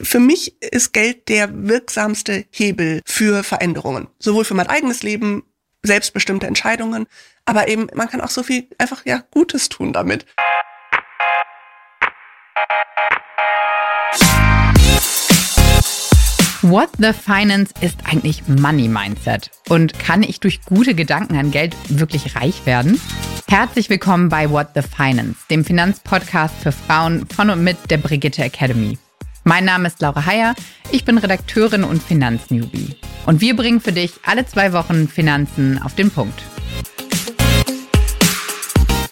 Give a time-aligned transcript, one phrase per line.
[0.00, 4.06] Für mich ist Geld der wirksamste Hebel für Veränderungen.
[4.20, 5.42] Sowohl für mein eigenes Leben,
[5.82, 7.06] selbstbestimmte Entscheidungen,
[7.44, 10.24] aber eben, man kann auch so viel einfach, ja, Gutes tun damit.
[16.62, 19.50] What the Finance ist eigentlich Money Mindset?
[19.68, 23.00] Und kann ich durch gute Gedanken an Geld wirklich reich werden?
[23.48, 28.44] Herzlich willkommen bei What the Finance, dem Finanzpodcast für Frauen von und mit der Brigitte
[28.44, 28.96] Academy.
[29.48, 30.54] Mein Name ist Laura Heyer,
[30.90, 32.96] ich bin Redakteurin und Finanznewbie.
[33.24, 36.38] Und wir bringen für dich alle zwei Wochen Finanzen auf den Punkt.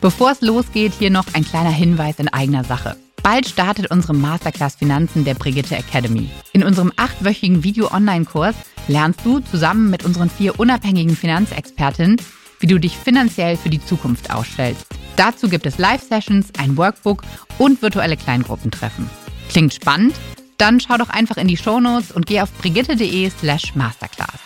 [0.03, 2.99] Bevor es losgeht, hier noch ein kleiner Hinweis in eigener Sache.
[3.23, 6.29] Bald startet unsere Masterclass Finanzen der Brigitte Academy.
[6.53, 8.57] In unserem achtwöchigen Video-Online-Kurs
[8.89, 12.21] lernst du zusammen mit unseren vier unabhängigen Finanzexpertinnen,
[12.61, 14.85] wie du dich finanziell für die Zukunft ausstellst.
[15.17, 17.23] Dazu gibt es Live-Sessions, ein Workbook
[17.57, 19.09] und virtuelle Kleingruppentreffen.
[19.49, 20.15] Klingt spannend?
[20.59, 24.41] Dann schau doch einfach in die Shownotes und geh auf brigitte.de slash masterclass.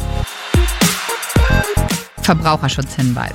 [2.22, 3.34] Verbraucherschutzhinweis.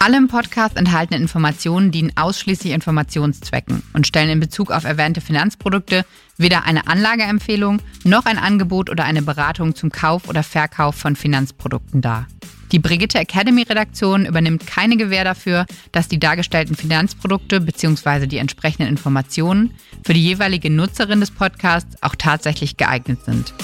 [0.00, 6.04] Alle im Podcast enthaltenen Informationen dienen ausschließlich Informationszwecken und stellen in Bezug auf erwähnte Finanzprodukte
[6.36, 12.00] weder eine Anlageempfehlung noch ein Angebot oder eine Beratung zum Kauf oder Verkauf von Finanzprodukten
[12.00, 12.28] dar.
[12.72, 18.26] Die Brigitte Academy Redaktion übernimmt keine Gewähr dafür, dass die dargestellten Finanzprodukte bzw.
[18.26, 23.54] die entsprechenden Informationen für die jeweilige Nutzerin des Podcasts auch tatsächlich geeignet sind.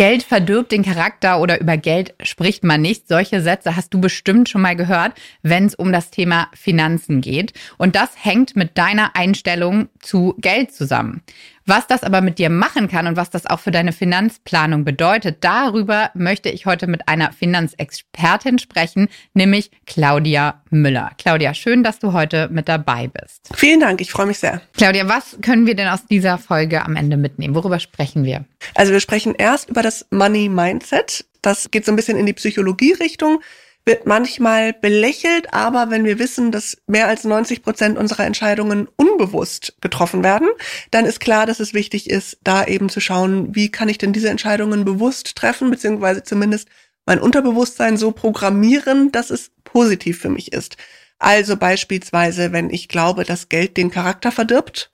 [0.00, 3.06] Geld verdirbt den Charakter oder über Geld spricht man nicht.
[3.06, 7.52] Solche Sätze hast du bestimmt schon mal gehört, wenn es um das Thema Finanzen geht.
[7.76, 11.22] Und das hängt mit deiner Einstellung zu Geld zusammen.
[11.70, 15.44] Was das aber mit dir machen kann und was das auch für deine Finanzplanung bedeutet,
[15.44, 21.12] darüber möchte ich heute mit einer Finanzexpertin sprechen, nämlich Claudia Müller.
[21.16, 23.50] Claudia, schön, dass du heute mit dabei bist.
[23.54, 24.60] Vielen Dank, ich freue mich sehr.
[24.76, 27.54] Claudia, was können wir denn aus dieser Folge am Ende mitnehmen?
[27.54, 28.46] Worüber sprechen wir?
[28.74, 31.24] Also wir sprechen erst über das Money Mindset.
[31.40, 33.42] Das geht so ein bisschen in die Psychologie-Richtung
[33.84, 39.74] wird manchmal belächelt, aber wenn wir wissen, dass mehr als 90 Prozent unserer Entscheidungen unbewusst
[39.80, 40.48] getroffen werden,
[40.90, 44.12] dann ist klar, dass es wichtig ist, da eben zu schauen, wie kann ich denn
[44.12, 46.68] diese Entscheidungen bewusst treffen, beziehungsweise zumindest
[47.06, 50.76] mein Unterbewusstsein so programmieren, dass es positiv für mich ist.
[51.18, 54.90] Also beispielsweise, wenn ich glaube, dass Geld den Charakter verdirbt,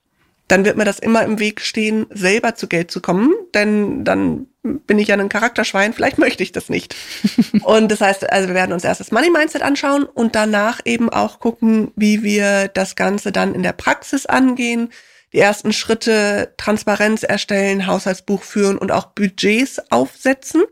[0.49, 4.47] dann wird mir das immer im Weg stehen, selber zu Geld zu kommen, denn dann
[4.67, 6.95] bin ich ja ein Charakterschwein, vielleicht möchte ich das nicht.
[7.63, 11.11] und das heißt, also wir werden uns erst das Money Mindset anschauen und danach eben
[11.11, 14.91] auch gucken, wie wir das Ganze dann in der Praxis angehen,
[15.33, 20.63] die ersten Schritte Transparenz erstellen, Haushaltsbuch führen und auch Budgets aufsetzen,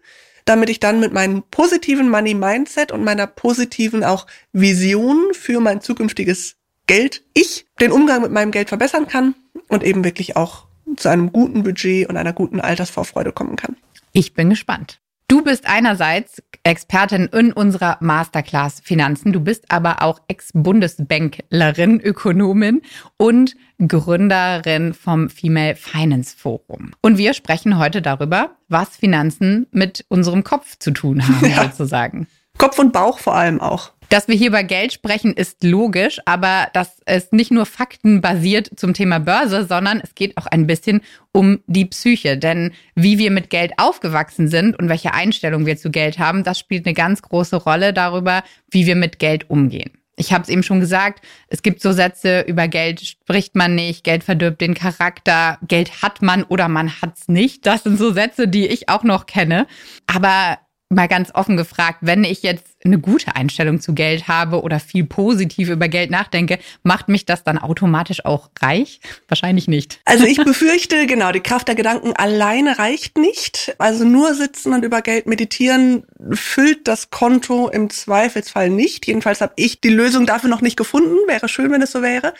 [0.44, 5.81] damit ich dann mit meinem positiven Money Mindset und meiner positiven auch Vision für mein
[5.81, 6.56] zukünftiges
[6.87, 9.34] Geld, ich den Umgang mit meinem Geld verbessern kann
[9.69, 13.76] und eben wirklich auch zu einem guten Budget und einer guten Altersvorfreude kommen kann.
[14.12, 15.00] Ich bin gespannt.
[15.26, 22.82] Du bist einerseits Expertin in unserer Masterclass Finanzen, du bist aber auch Ex-Bundesbanklerin, Ökonomin
[23.16, 26.92] und Gründerin vom Female Finance Forum.
[27.00, 31.64] Und wir sprechen heute darüber, was Finanzen mit unserem Kopf zu tun haben, ja.
[31.64, 32.28] sozusagen.
[32.58, 33.92] Kopf und Bauch vor allem auch.
[34.09, 38.94] Dass wir hier über Geld sprechen, ist logisch, aber das ist nicht nur faktenbasiert zum
[38.94, 41.00] Thema Börse, sondern es geht auch ein bisschen
[41.32, 42.38] um die Psyche.
[42.38, 46.59] Denn wie wir mit Geld aufgewachsen sind und welche Einstellung wir zu Geld haben, das
[46.59, 49.91] spielt eine ganz große Rolle darüber, wie wir mit Geld umgehen.
[50.16, 54.04] Ich habe es eben schon gesagt, es gibt so Sätze, über Geld spricht man nicht,
[54.04, 57.66] Geld verdirbt den Charakter, Geld hat man oder man hat's nicht.
[57.66, 59.66] Das sind so Sätze, die ich auch noch kenne.
[60.06, 64.78] Aber mal ganz offen gefragt, wenn ich jetzt eine gute Einstellung zu Geld habe oder
[64.78, 69.00] viel positiv über Geld nachdenke, macht mich das dann automatisch auch reich?
[69.28, 70.00] Wahrscheinlich nicht.
[70.04, 73.74] Also ich befürchte, genau, die Kraft der Gedanken alleine reicht nicht.
[73.78, 79.06] Also nur sitzen und über Geld meditieren füllt das Konto im Zweifelsfall nicht.
[79.06, 81.16] Jedenfalls habe ich die Lösung dafür noch nicht gefunden.
[81.26, 82.34] Wäre schön, wenn es so wäre.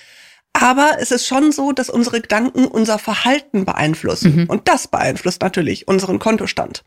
[0.53, 4.37] Aber es ist schon so, dass unsere Gedanken unser Verhalten beeinflussen.
[4.37, 4.44] Mhm.
[4.47, 6.85] Und das beeinflusst natürlich unseren Kontostand.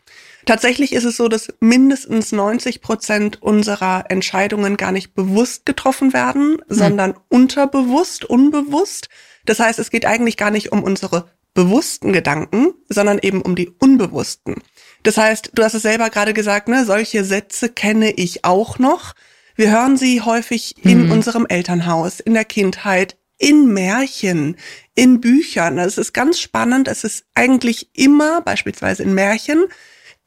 [0.47, 6.53] Tatsächlich ist es so, dass mindestens 90 Prozent unserer Entscheidungen gar nicht bewusst getroffen werden,
[6.53, 6.73] mhm.
[6.73, 9.09] sondern unterbewusst, unbewusst.
[9.45, 13.69] Das heißt, es geht eigentlich gar nicht um unsere bewussten Gedanken, sondern eben um die
[13.79, 14.55] unbewussten.
[15.03, 19.15] Das heißt, du hast es selber gerade gesagt, ne, solche Sätze kenne ich auch noch.
[19.55, 21.11] Wir hören sie häufig in mhm.
[21.11, 24.55] unserem Elternhaus, in der Kindheit, in Märchen,
[24.95, 25.77] in Büchern.
[25.77, 26.87] Es ist ganz spannend.
[26.87, 29.65] Es ist eigentlich immer, beispielsweise in Märchen,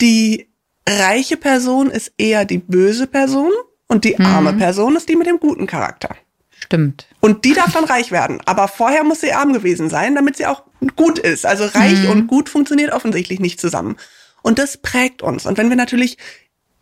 [0.00, 0.48] die
[0.88, 3.52] reiche Person ist eher die böse Person
[3.86, 4.58] und die arme hm.
[4.58, 6.16] Person ist die mit dem guten Charakter.
[6.60, 7.06] Stimmt.
[7.20, 8.40] Und die darf dann reich werden.
[8.44, 10.62] Aber vorher muss sie arm gewesen sein, damit sie auch
[10.94, 11.46] gut ist.
[11.46, 12.10] Also reich mhm.
[12.10, 13.96] und gut funktioniert offensichtlich nicht zusammen.
[14.42, 15.46] Und das prägt uns.
[15.46, 16.18] Und wenn wir natürlich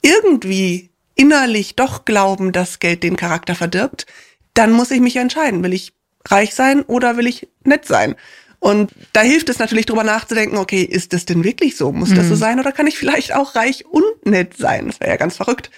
[0.02, 4.06] irgendwie innerlich doch glauben, dass Geld den Charakter verdirbt,
[4.54, 5.62] dann muss ich mich entscheiden.
[5.62, 5.92] Will ich
[6.26, 8.14] reich sein oder will ich nett sein?
[8.60, 11.93] Und da hilft es natürlich drüber nachzudenken, okay, ist das denn wirklich so?
[11.93, 12.16] Muss mhm.
[12.16, 12.38] das so mhm.
[12.38, 12.60] sein?
[12.60, 14.88] Oder kann ich vielleicht auch reich und nett sein?
[14.88, 15.70] Das wäre ja ganz verrückt.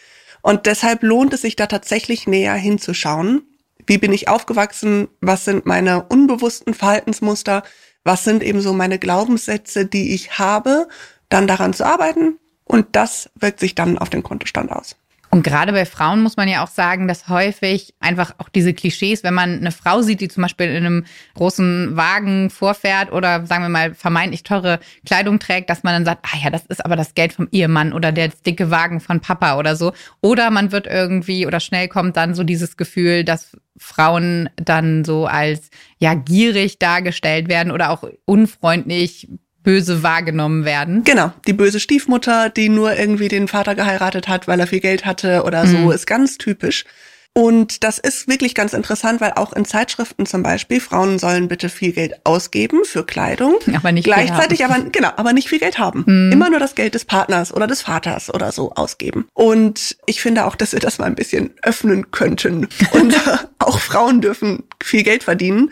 [0.42, 3.42] Und deshalb lohnt es sich da tatsächlich näher hinzuschauen.
[3.86, 5.08] Wie bin ich aufgewachsen?
[5.20, 7.62] Was sind meine unbewussten Verhaltensmuster?
[8.04, 10.88] Was sind eben so meine Glaubenssätze, die ich habe?
[11.28, 12.38] Dann daran zu arbeiten.
[12.64, 14.96] Und das wirkt sich dann auf den Kontostand aus.
[15.32, 19.22] Und gerade bei Frauen muss man ja auch sagen, dass häufig einfach auch diese Klischees,
[19.22, 21.04] wenn man eine Frau sieht, die zum Beispiel in einem
[21.34, 26.26] großen Wagen vorfährt oder sagen wir mal vermeintlich teure Kleidung trägt, dass man dann sagt,
[26.26, 29.56] ah ja, das ist aber das Geld vom Ehemann oder der dicke Wagen von Papa
[29.56, 29.92] oder so.
[30.20, 35.26] Oder man wird irgendwie oder schnell kommt dann so dieses Gefühl, dass Frauen dann so
[35.26, 39.28] als ja gierig dargestellt werden oder auch unfreundlich
[39.62, 41.04] böse wahrgenommen werden.
[41.04, 45.04] Genau, die böse Stiefmutter, die nur irgendwie den Vater geheiratet hat, weil er viel Geld
[45.04, 45.92] hatte oder so, mhm.
[45.92, 46.84] ist ganz typisch.
[47.32, 51.68] Und das ist wirklich ganz interessant, weil auch in Zeitschriften zum Beispiel, Frauen sollen bitte
[51.68, 53.54] viel Geld ausgeben für Kleidung.
[53.72, 56.02] Aber nicht Gleichzeitig aber, genau, aber nicht viel Geld haben.
[56.06, 56.32] Mhm.
[56.32, 59.28] Immer nur das Geld des Partners oder des Vaters oder so ausgeben.
[59.32, 62.68] Und ich finde auch, dass wir das mal ein bisschen öffnen könnten.
[62.90, 63.14] Und
[63.60, 65.70] auch Frauen dürfen viel Geld verdienen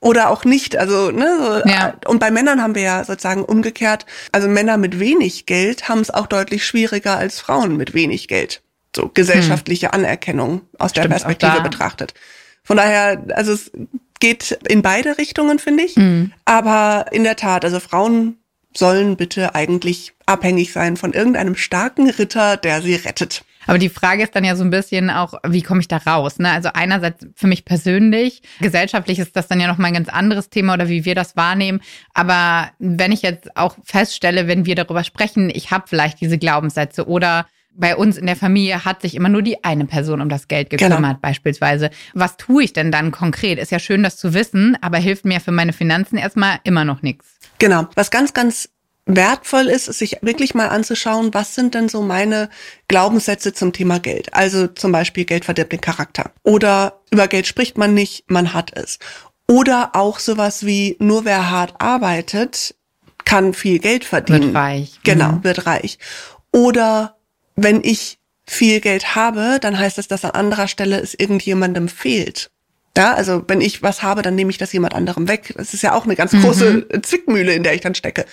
[0.00, 0.76] oder auch nicht.
[0.76, 1.94] Also, ne, so, ja.
[2.06, 6.10] und bei Männern haben wir ja sozusagen umgekehrt, also Männer mit wenig Geld haben es
[6.10, 8.62] auch deutlich schwieriger als Frauen mit wenig Geld.
[8.94, 9.94] So gesellschaftliche hm.
[9.94, 12.14] Anerkennung aus Stimmt, der Perspektive betrachtet.
[12.62, 13.70] Von daher, also es
[14.20, 15.96] geht in beide Richtungen, finde ich.
[15.96, 16.32] Mhm.
[16.44, 18.38] Aber in der Tat, also Frauen
[18.74, 23.44] sollen bitte eigentlich abhängig sein von irgendeinem starken Ritter, der sie rettet.
[23.66, 26.38] Aber die Frage ist dann ja so ein bisschen auch, wie komme ich da raus?
[26.38, 26.50] Ne?
[26.50, 30.50] Also einerseits für mich persönlich, gesellschaftlich ist das dann ja noch mal ein ganz anderes
[30.50, 31.80] Thema oder wie wir das wahrnehmen.
[32.14, 37.08] Aber wenn ich jetzt auch feststelle, wenn wir darüber sprechen, ich habe vielleicht diese Glaubenssätze
[37.08, 37.46] oder
[37.78, 40.70] bei uns in der Familie hat sich immer nur die eine Person um das Geld
[40.70, 41.18] gekümmert, genau.
[41.20, 41.90] beispielsweise.
[42.14, 43.58] Was tue ich denn dann konkret?
[43.58, 47.02] Ist ja schön, das zu wissen, aber hilft mir für meine Finanzen erstmal immer noch
[47.02, 47.36] nichts.
[47.58, 47.86] Genau.
[47.94, 48.70] Was ganz, ganz
[49.06, 52.50] wertvoll ist, sich wirklich mal anzuschauen, was sind denn so meine
[52.88, 54.34] Glaubenssätze zum Thema Geld.
[54.34, 56.32] Also zum Beispiel Geld verdirbt den Charakter.
[56.42, 58.98] Oder über Geld spricht man nicht, man hat es.
[59.48, 62.74] Oder auch sowas wie, nur wer hart arbeitet,
[63.24, 64.42] kann viel Geld verdienen.
[64.42, 65.00] Wird reich.
[65.04, 65.44] Genau, mhm.
[65.44, 65.98] wird reich.
[66.50, 67.16] Oder
[67.54, 72.50] wenn ich viel Geld habe, dann heißt das, dass an anderer Stelle es irgendjemandem fehlt.
[72.96, 75.52] Ja, also wenn ich was habe, dann nehme ich das jemand anderem weg.
[75.56, 77.02] Das ist ja auch eine ganz große mhm.
[77.02, 78.24] Zwickmühle, in der ich dann stecke.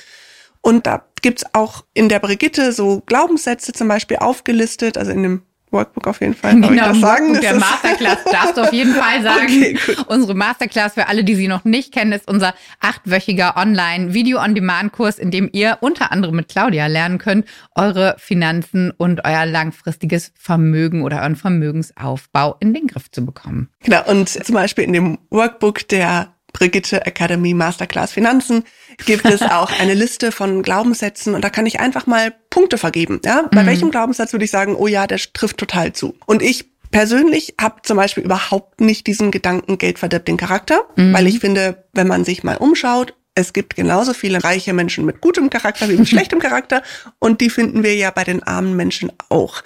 [0.64, 5.42] Und da gibt's auch in der Brigitte so Glaubenssätze zum Beispiel aufgelistet, also in dem
[5.74, 6.54] Workbook auf jeden Fall.
[6.54, 7.42] Genau, ich das sagen?
[7.42, 9.46] Der Masterclass darfst du auf jeden Fall sagen.
[9.46, 9.78] Okay,
[10.08, 15.50] Unsere Masterclass für alle, die sie noch nicht kennen, ist unser achtwöchiger Online-Video-on-Demand-Kurs, in dem
[15.52, 17.46] ihr unter anderem mit Claudia lernen könnt,
[17.76, 23.70] eure Finanzen und euer langfristiges Vermögen oder euren Vermögensaufbau in den Griff zu bekommen.
[23.82, 28.64] Genau, und zum Beispiel in dem Workbook der Brigitte Academy Masterclass Finanzen
[29.06, 33.20] gibt es auch eine Liste von Glaubenssätzen und da kann ich einfach mal Punkte vergeben.
[33.26, 33.68] Ja, bei mhm.
[33.68, 36.16] welchem Glaubenssatz würde ich sagen, oh ja, der trifft total zu.
[36.26, 41.12] Und ich persönlich habe zum Beispiel überhaupt nicht diesen Gedanken, Geld verdirbt den Charakter, mhm.
[41.12, 45.20] weil ich finde, wenn man sich mal umschaut, es gibt genauso viele reiche Menschen mit
[45.20, 46.84] gutem Charakter wie mit schlechtem Charakter
[47.18, 49.64] und die finden wir ja bei den armen Menschen auch.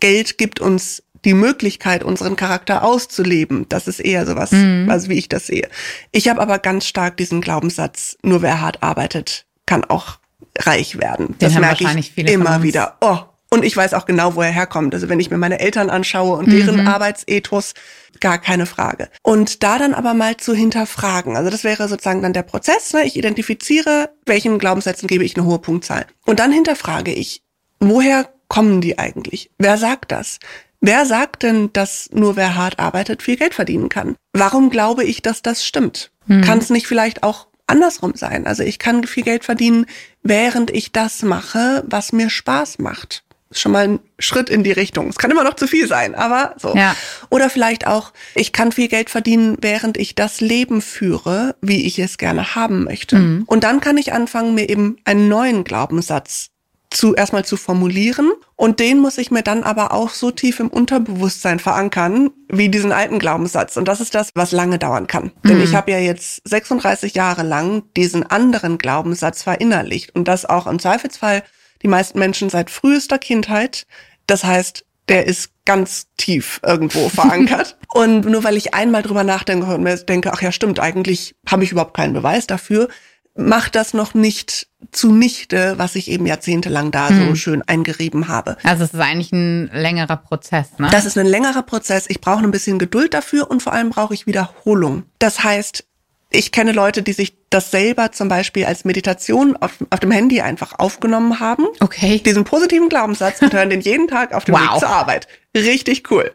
[0.00, 3.66] Geld gibt uns die Möglichkeit, unseren Charakter auszuleben.
[3.68, 4.88] Das ist eher sowas, mhm.
[4.90, 5.68] also wie ich das sehe.
[6.12, 10.18] Ich habe aber ganz stark diesen Glaubenssatz, nur wer hart arbeitet, kann auch
[10.58, 11.38] reich werden.
[11.38, 12.96] Den das merke ich immer wieder.
[13.00, 13.18] Oh,
[13.54, 14.94] und ich weiß auch genau, wo er herkommt.
[14.94, 16.88] Also wenn ich mir meine Eltern anschaue und deren mhm.
[16.88, 17.74] Arbeitsethos,
[18.18, 19.08] gar keine Frage.
[19.22, 21.36] Und da dann aber mal zu hinterfragen.
[21.36, 22.92] Also das wäre sozusagen dann der Prozess.
[22.92, 23.04] Ne?
[23.04, 26.06] Ich identifiziere, welchen Glaubenssätzen gebe ich eine hohe Punktzahl.
[26.26, 27.42] Und dann hinterfrage ich,
[27.78, 29.52] woher kommen die eigentlich?
[29.58, 30.40] Wer sagt das?
[30.86, 34.16] Wer sagt denn, dass nur wer hart arbeitet viel Geld verdienen kann?
[34.34, 36.10] Warum glaube ich, dass das stimmt?
[36.26, 36.42] Hm.
[36.42, 38.46] Kann es nicht vielleicht auch andersrum sein?
[38.46, 39.86] Also ich kann viel Geld verdienen,
[40.22, 43.24] während ich das mache, was mir Spaß macht.
[43.48, 45.08] Ist schon mal ein Schritt in die Richtung.
[45.08, 46.76] Es kann immer noch zu viel sein, aber so.
[46.76, 46.94] Ja.
[47.30, 51.98] Oder vielleicht auch, ich kann viel Geld verdienen, während ich das Leben führe, wie ich
[51.98, 53.16] es gerne haben möchte.
[53.16, 53.44] Mhm.
[53.46, 56.50] Und dann kann ich anfangen, mir eben einen neuen Glaubenssatz
[56.94, 60.68] zu erstmal zu formulieren und den muss ich mir dann aber auch so tief im
[60.68, 65.32] Unterbewusstsein verankern wie diesen alten Glaubenssatz und das ist das, was lange dauern kann.
[65.42, 65.48] Mhm.
[65.48, 70.66] Denn ich habe ja jetzt 36 Jahre lang diesen anderen Glaubenssatz verinnerlicht und das auch
[70.66, 71.42] im Zweifelsfall
[71.82, 73.86] die meisten Menschen seit frühester Kindheit.
[74.26, 77.76] Das heißt, der ist ganz tief irgendwo verankert.
[77.92, 81.64] und nur weil ich einmal drüber nachdenke und mir denke, ach ja, stimmt, eigentlich habe
[81.64, 82.88] ich überhaupt keinen Beweis dafür,
[83.36, 87.28] macht das noch nicht zunichte, was ich eben jahrzehntelang da hm.
[87.28, 88.56] so schön eingerieben habe.
[88.62, 90.88] Also es ist eigentlich ein längerer Prozess, ne?
[90.92, 92.06] Das ist ein längerer Prozess.
[92.08, 95.04] Ich brauche ein bisschen Geduld dafür und vor allem brauche ich Wiederholung.
[95.18, 95.84] Das heißt,
[96.30, 100.40] ich kenne Leute, die sich das selber zum Beispiel als Meditation auf, auf dem Handy
[100.40, 101.66] einfach aufgenommen haben.
[101.80, 102.20] Okay.
[102.24, 104.74] Diesen positiven Glaubenssatz und hören den jeden Tag auf dem wow.
[104.74, 105.28] Weg zur Arbeit.
[105.54, 106.32] Richtig cool.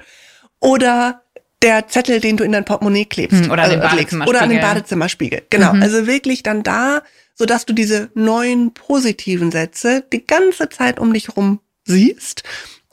[0.60, 1.24] Oder
[1.62, 3.46] der Zettel, den du in dein Portemonnaie klebst.
[3.46, 4.30] Hm, oder, also, den Badezimmerspiegel.
[4.30, 5.42] oder an den Badezimmerspiegel.
[5.50, 5.74] Genau.
[5.74, 5.82] Mhm.
[5.82, 7.02] Also wirklich dann da,
[7.36, 12.44] sodass du diese neuen positiven Sätze die ganze Zeit um dich rum siehst.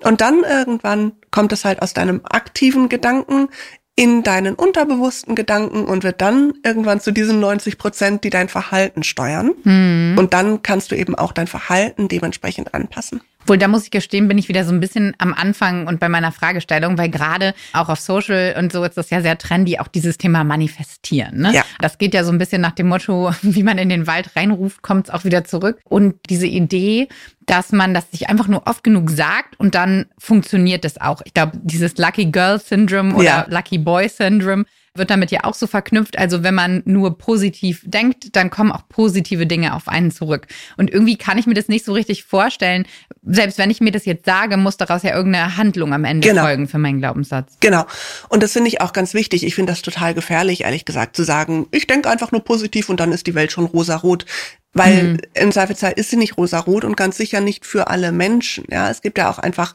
[0.03, 3.49] Und dann irgendwann kommt es halt aus deinem aktiven Gedanken
[3.97, 9.03] in deinen unterbewussten Gedanken und wird dann irgendwann zu diesen 90 Prozent, die dein Verhalten
[9.03, 9.53] steuern.
[9.65, 10.17] Mhm.
[10.19, 13.23] Und dann kannst du eben auch dein Verhalten dementsprechend anpassen.
[13.47, 16.09] Wohl, da muss ich gestehen, bin ich wieder so ein bisschen am Anfang und bei
[16.09, 19.89] meiner Fragestellung, weil gerade auch auf Social und so ist das ja sehr trendy, auch
[19.89, 21.39] dieses Thema manifestieren.
[21.39, 21.55] Ne?
[21.55, 21.65] Ja.
[21.81, 24.83] Das geht ja so ein bisschen nach dem Motto, wie man in den Wald reinruft,
[24.83, 25.79] kommt es auch wieder zurück.
[25.85, 27.09] Und diese Idee,
[27.47, 31.23] dass man das sich einfach nur oft genug sagt und dann funktioniert es auch.
[31.25, 33.47] Ich glaube, dieses Lucky Girl Syndrome oder ja.
[33.49, 34.65] Lucky Boy Syndrome
[34.99, 36.19] wird damit ja auch so verknüpft.
[36.19, 40.47] Also wenn man nur positiv denkt, dann kommen auch positive Dinge auf einen zurück.
[40.77, 42.87] Und irgendwie kann ich mir das nicht so richtig vorstellen.
[43.23, 46.43] Selbst wenn ich mir das jetzt sage, muss daraus ja irgendeine Handlung am Ende genau.
[46.43, 47.57] folgen für meinen Glaubenssatz.
[47.61, 47.87] Genau.
[48.29, 49.45] Und das finde ich auch ganz wichtig.
[49.45, 53.01] Ich finde das total gefährlich, ehrlich gesagt, zu sagen, ich denke einfach nur positiv und
[53.01, 54.27] dann ist die Welt schon rosarot.
[54.73, 55.19] Weil mhm.
[55.33, 58.65] im Zweifelsfall ist sie nicht rosarot und ganz sicher nicht für alle Menschen.
[58.71, 59.73] Ja, es gibt ja auch einfach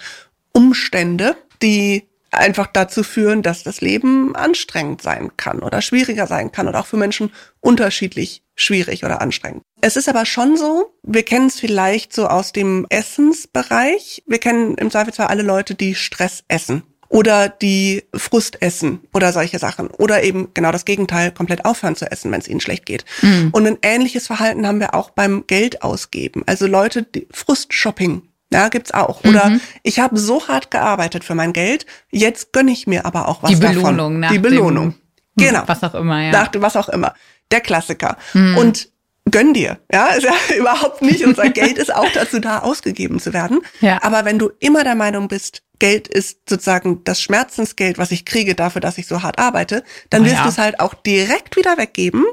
[0.54, 6.68] Umstände, die einfach dazu führen, dass das Leben anstrengend sein kann oder schwieriger sein kann
[6.68, 9.64] oder auch für Menschen unterschiedlich schwierig oder anstrengend.
[9.82, 14.24] Es ist aber schon so, wir kennen es vielleicht so aus dem Essensbereich.
[14.28, 19.60] Wir kennen im Zweifelsfall alle Leute, die Stress essen oder die Frust essen oder solche
[19.60, 23.04] Sachen oder eben genau das Gegenteil, komplett aufhören zu essen, wenn es ihnen schlecht geht.
[23.22, 23.50] Mhm.
[23.52, 26.44] Und ein ähnliches Verhalten haben wir auch beim Geld ausgeben.
[26.46, 28.22] Also Leute, die Frust-Shopping
[28.54, 29.24] ja, gibt's auch.
[29.24, 29.62] Oder mhm.
[29.84, 33.52] ich habe so hart gearbeitet für mein Geld, jetzt gönn ich mir aber auch was
[33.52, 34.20] Die Belohnung, davon.
[34.20, 34.96] Nach Die Belohnung.
[35.40, 35.64] Dem, genau.
[35.68, 36.32] Was auch immer, ja.
[36.32, 37.14] Nach was auch immer.
[37.52, 38.18] Der Klassiker.
[38.34, 38.58] Mhm.
[38.58, 38.90] Und
[39.30, 39.80] gönn dir.
[39.92, 41.26] Ja, ist ja überhaupt nicht.
[41.26, 43.62] Unser Geld ist auch dazu da, ausgegeben zu werden.
[43.80, 44.04] Ja.
[44.04, 48.54] Aber wenn du immer der Meinung bist, Geld ist sozusagen das Schmerzensgeld, was ich kriege
[48.54, 50.44] dafür, dass ich so hart arbeite, dann wirst ja.
[50.44, 52.26] du es halt auch direkt wieder weggeben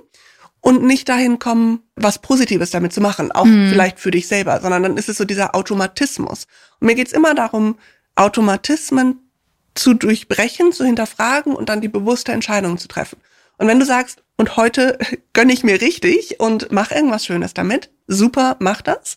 [0.60, 3.70] und nicht dahin kommen, was Positives damit zu machen, auch mhm.
[3.70, 6.46] vielleicht für dich selber, sondern dann ist es so dieser Automatismus.
[6.80, 7.76] Und mir geht's immer darum,
[8.16, 9.20] Automatismen
[9.74, 13.18] zu durchbrechen, zu hinterfragen und dann die bewusste Entscheidung zu treffen.
[13.58, 14.98] Und wenn du sagst, und heute
[15.32, 19.16] gönne ich mir richtig und mach irgendwas Schönes damit, super, mach das.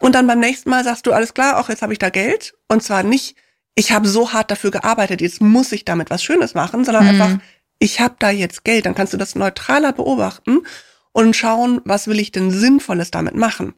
[0.00, 2.54] Und dann beim nächsten Mal sagst du, alles klar, auch jetzt habe ich da Geld.
[2.68, 3.36] Und zwar nicht,
[3.74, 7.10] ich habe so hart dafür gearbeitet, jetzt muss ich damit was Schönes machen, sondern mhm.
[7.10, 7.38] einfach,
[7.84, 10.60] ich habe da jetzt Geld, dann kannst du das neutraler beobachten
[11.12, 13.74] und schauen, was will ich denn Sinnvolles damit machen.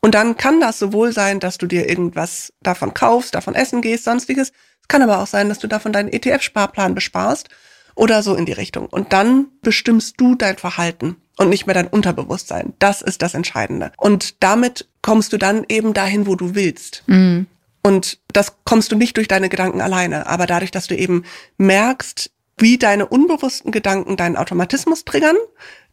[0.00, 4.04] Und dann kann das sowohl sein, dass du dir irgendwas davon kaufst, davon essen gehst,
[4.04, 4.50] sonstiges.
[4.82, 7.48] Es kann aber auch sein, dass du davon deinen ETF-Sparplan besparst
[7.94, 8.86] oder so in die Richtung.
[8.86, 12.74] Und dann bestimmst du dein Verhalten und nicht mehr dein Unterbewusstsein.
[12.80, 13.92] Das ist das Entscheidende.
[13.96, 17.04] Und damit kommst du dann eben dahin, wo du willst.
[17.06, 17.46] Mhm.
[17.84, 21.24] Und das kommst du nicht durch deine Gedanken alleine, aber dadurch, dass du eben
[21.56, 25.36] merkst, wie deine unbewussten Gedanken deinen Automatismus triggern,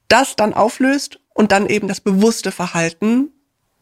[0.07, 3.31] das dann auflöst und dann eben das bewusste Verhalten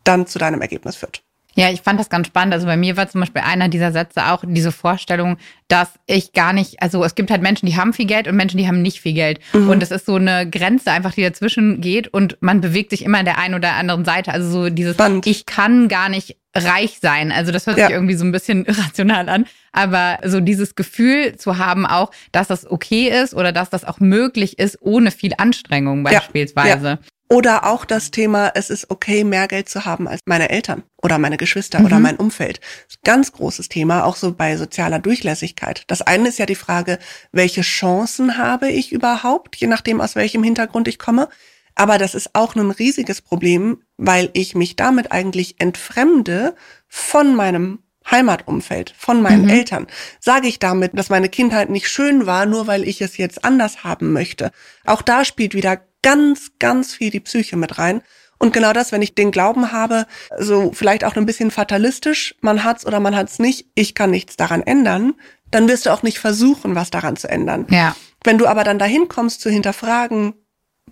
[0.04, 1.24] dann zu deinem Ergebnis führt.
[1.56, 2.54] Ja, ich fand das ganz spannend.
[2.54, 5.38] Also bei mir war zum Beispiel einer dieser Sätze auch diese Vorstellung,
[5.68, 8.58] dass ich gar nicht, also es gibt halt Menschen, die haben viel Geld und Menschen,
[8.58, 9.40] die haben nicht viel Geld.
[9.54, 9.70] Mhm.
[9.70, 13.18] Und es ist so eine Grenze einfach, die dazwischen geht und man bewegt sich immer
[13.20, 14.32] an der einen oder anderen Seite.
[14.32, 15.28] Also so dieses, Spannend.
[15.28, 17.32] ich kann gar nicht reich sein.
[17.32, 17.88] Also das hört ja.
[17.88, 19.46] sich irgendwie so ein bisschen irrational an.
[19.72, 24.00] Aber so dieses Gefühl zu haben auch, dass das okay ist oder dass das auch
[24.00, 26.88] möglich ist, ohne viel Anstrengung beispielsweise.
[26.88, 26.94] Ja.
[26.94, 27.00] Ja.
[27.32, 31.20] Oder auch das Thema, es ist okay, mehr Geld zu haben als meine Eltern oder
[31.20, 31.86] meine Geschwister mhm.
[31.86, 32.60] oder mein Umfeld.
[33.04, 35.84] Ganz großes Thema, auch so bei sozialer Durchlässigkeit.
[35.86, 36.98] Das eine ist ja die Frage,
[37.32, 41.30] welche Chancen habe ich überhaupt, je nachdem, aus welchem Hintergrund ich komme.
[41.76, 46.56] Aber das ist auch ein riesiges Problem, weil ich mich damit eigentlich entfremde
[46.88, 49.50] von meinem Heimatumfeld, von meinen mhm.
[49.50, 49.88] Eltern.
[50.20, 53.84] Sage ich damit, dass meine Kindheit nicht schön war, nur weil ich es jetzt anders
[53.84, 54.52] haben möchte.
[54.84, 58.02] Auch da spielt wieder ganz, ganz viel die Psyche mit rein.
[58.38, 62.64] Und genau das, wenn ich den Glauben habe, so vielleicht auch ein bisschen fatalistisch, man
[62.64, 65.14] hat's oder man hat's nicht, ich kann nichts daran ändern,
[65.52, 67.68] dann wirst du auch nicht versuchen, was daran zu ändern.
[67.70, 67.96] Ja.
[68.24, 70.34] Wenn du aber dann dahin kommst zu hinterfragen,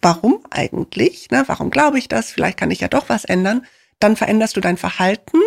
[0.02, 3.66] warum eigentlich, ne, warum glaube ich das, vielleicht kann ich ja doch was ändern,
[4.00, 5.40] dann veränderst du dein Verhalten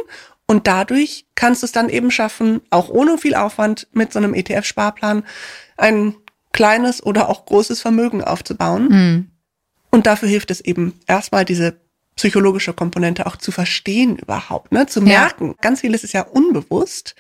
[0.51, 4.35] Und dadurch kannst du es dann eben schaffen, auch ohne viel Aufwand mit so einem
[4.35, 5.23] ETF-Sparplan
[5.77, 6.17] ein
[6.53, 8.89] kleines oder auch großes Vermögen aufzubauen.
[8.89, 9.30] Mhm.
[9.91, 11.81] Und dafür hilft es eben erstmal diese
[12.17, 14.87] psychologische Komponente auch zu verstehen überhaupt, ne?
[14.87, 15.49] zu merken.
[15.49, 15.55] Ja.
[15.61, 17.15] Ganz vieles ist ja unbewusst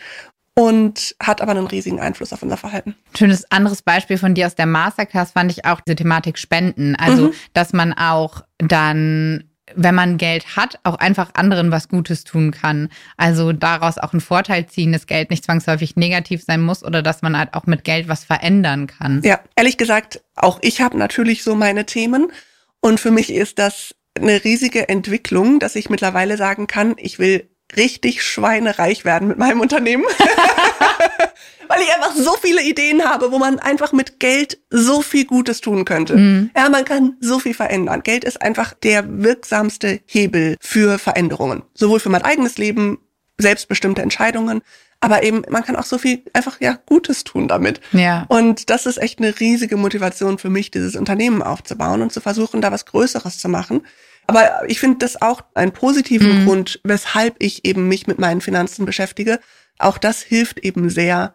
[0.54, 2.94] und hat aber einen riesigen Einfluss auf unser Verhalten.
[3.16, 6.96] Schönes anderes Beispiel von dir aus der Masterclass fand ich auch diese Thematik Spenden.
[6.96, 7.32] Also, mhm.
[7.54, 9.44] dass man auch dann
[9.76, 12.88] wenn man Geld hat, auch einfach anderen was Gutes tun kann.
[13.16, 17.22] Also daraus auch einen Vorteil ziehen, dass Geld nicht zwangsläufig negativ sein muss oder dass
[17.22, 19.22] man halt auch mit Geld was verändern kann.
[19.22, 22.32] Ja, ehrlich gesagt, auch ich habe natürlich so meine Themen
[22.80, 27.48] und für mich ist das eine riesige Entwicklung, dass ich mittlerweile sagen kann, ich will
[27.76, 30.04] richtig schweinereich werden mit meinem Unternehmen.
[31.68, 35.60] Weil ich einfach so viele Ideen habe, wo man einfach mit Geld so viel Gutes
[35.60, 36.16] tun könnte.
[36.16, 36.50] Mhm.
[36.56, 38.02] Ja, man kann so viel verändern.
[38.02, 41.62] Geld ist einfach der wirksamste Hebel für Veränderungen.
[41.74, 42.98] Sowohl für mein eigenes Leben,
[43.40, 44.62] selbstbestimmte Entscheidungen,
[45.00, 47.80] aber eben, man kann auch so viel einfach, ja, Gutes tun damit.
[47.92, 48.26] Ja.
[48.28, 52.60] Und das ist echt eine riesige Motivation für mich, dieses Unternehmen aufzubauen und zu versuchen,
[52.60, 53.82] da was Größeres zu machen.
[54.26, 56.44] Aber ich finde das auch einen positiven mhm.
[56.44, 59.40] Grund, weshalb ich eben mich mit meinen Finanzen beschäftige.
[59.78, 61.32] Auch das hilft eben sehr,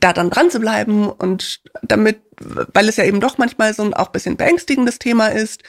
[0.00, 3.94] da dann dran zu bleiben und damit, weil es ja eben doch manchmal so ein
[3.94, 5.62] auch bisschen beängstigendes Thema ist.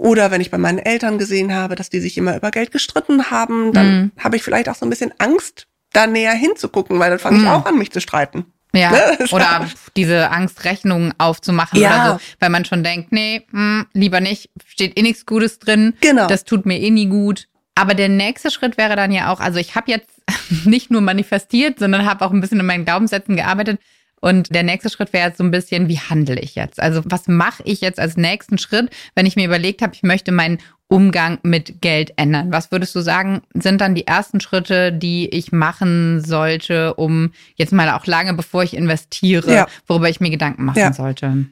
[0.00, 3.30] Oder wenn ich bei meinen Eltern gesehen habe, dass die sich immer über Geld gestritten
[3.30, 4.12] haben, dann mhm.
[4.18, 7.42] habe ich vielleicht auch so ein bisschen Angst, da näher hinzugucken, weil dann fange ich
[7.42, 7.50] mhm.
[7.50, 8.46] auch an, mich zu streiten.
[8.72, 9.18] Ja, ne?
[9.30, 11.90] oder diese Angst, Rechnungen aufzumachen ja.
[11.90, 15.58] oder so, weil man schon denkt, nee, mh, hm, lieber nicht, steht eh nichts Gutes
[15.58, 16.28] drin, genau.
[16.28, 17.48] das tut mir eh nie gut.
[17.74, 20.08] Aber der nächste Schritt wäre dann ja auch, also ich habe jetzt
[20.64, 23.78] nicht nur manifestiert, sondern habe auch ein bisschen in meinen Glaubenssätzen gearbeitet.
[24.20, 26.80] Und der nächste Schritt wäre jetzt so ein bisschen, wie handle ich jetzt?
[26.80, 30.30] Also was mache ich jetzt als nächsten Schritt, wenn ich mir überlegt habe, ich möchte
[30.30, 30.58] mein
[30.88, 32.52] Umgang mit Geld ändern?
[32.52, 37.72] Was würdest du sagen, sind dann die ersten Schritte, die ich machen sollte, um jetzt
[37.72, 39.66] mal auch lange bevor ich investiere, ja.
[39.86, 40.92] worüber ich mir Gedanken machen ja.
[40.92, 41.46] sollte?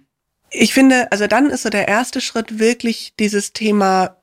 [0.50, 4.17] Ich finde, also dann ist so der erste Schritt wirklich dieses Thema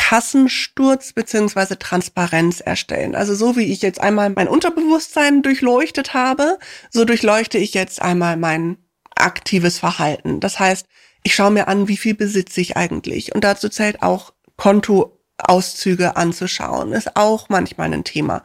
[0.00, 3.14] Kassensturz beziehungsweise Transparenz erstellen.
[3.14, 8.38] Also so wie ich jetzt einmal mein Unterbewusstsein durchleuchtet habe, so durchleuchte ich jetzt einmal
[8.38, 8.78] mein
[9.14, 10.40] aktives Verhalten.
[10.40, 10.86] Das heißt,
[11.22, 13.34] ich schaue mir an, wie viel besitze ich eigentlich.
[13.34, 18.42] Und dazu zählt auch Kontoauszüge anzuschauen, ist auch manchmal ein Thema.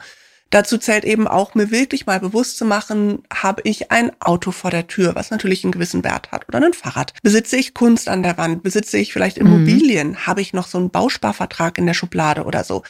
[0.51, 4.71] Dazu zählt eben auch, mir wirklich mal bewusst zu machen, habe ich ein Auto vor
[4.71, 7.13] der Tür, was natürlich einen gewissen Wert hat, oder ein Fahrrad.
[7.23, 8.63] Besitze ich Kunst an der Wand?
[8.63, 9.47] Besitze ich vielleicht mhm.
[9.47, 10.09] Immobilien?
[10.09, 10.27] Mhm.
[10.27, 12.83] Habe ich noch so einen Bausparvertrag in der Schublade oder so?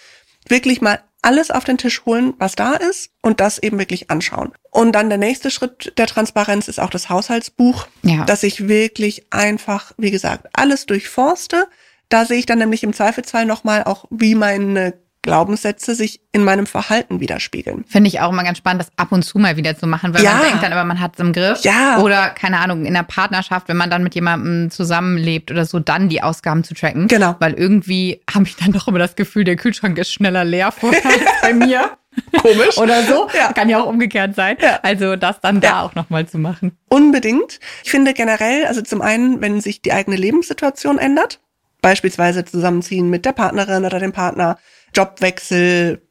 [0.47, 4.51] Wirklich mal alles auf den Tisch holen, was da ist und das eben wirklich anschauen.
[4.69, 8.25] Und dann der nächste Schritt der Transparenz ist auch das Haushaltsbuch, ja.
[8.25, 11.67] dass ich wirklich einfach, wie gesagt, alles durchforste,
[12.09, 14.93] da sehe ich dann nämlich im Zweifelsfall nochmal auch, wie meine
[15.25, 17.83] Glaubenssätze sich in meinem Verhalten widerspiegeln.
[17.87, 20.23] Finde ich auch immer ganz spannend, das ab und zu mal wieder zu machen, weil
[20.23, 20.33] ja.
[20.33, 21.63] man denkt dann aber, man hat es im Griff.
[21.63, 21.97] Ja.
[21.97, 26.09] Oder, keine Ahnung, in der Partnerschaft, wenn man dann mit jemandem zusammenlebt oder so, dann
[26.09, 27.07] die Ausgaben zu tracken.
[27.07, 27.35] Genau.
[27.39, 31.03] Weil irgendwie habe ich dann doch immer das Gefühl, der Kühlschrank ist schneller leer vorher
[31.05, 31.97] als bei mir.
[32.39, 32.77] Komisch.
[32.77, 33.27] Oder so.
[33.35, 33.51] Ja.
[33.53, 34.57] Kann ja auch umgekehrt sein.
[34.61, 34.79] Ja.
[34.83, 35.81] Also das dann da ja.
[35.81, 36.77] auch nochmal zu machen.
[36.87, 37.59] Unbedingt.
[37.83, 41.39] Ich finde generell, also zum einen, wenn sich die eigene Lebenssituation ändert,
[41.81, 44.57] beispielsweise zusammenziehen mit der Partnerin oder dem Partner,
[44.95, 46.01] Jobwechsel,